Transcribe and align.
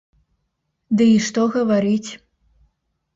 Ды 1.01 1.05
і 1.15 1.19
што 1.25 1.41
гаварыць! 1.57 2.11